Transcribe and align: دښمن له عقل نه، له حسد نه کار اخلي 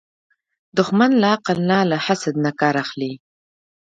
دښمن 0.77 1.11
له 1.21 1.27
عقل 1.35 1.57
نه، 1.69 1.79
له 1.91 1.97
حسد 2.05 2.35
نه 2.45 2.51
کار 2.59 2.75
اخلي 2.83 3.13